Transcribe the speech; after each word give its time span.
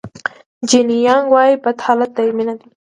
جیني 0.67 0.97
یانګ 1.07 1.25
وایي 1.33 1.55
بد 1.63 1.77
حالت 1.85 2.11
دایمي 2.15 2.43
نه 2.49 2.55
دی. 2.59 2.67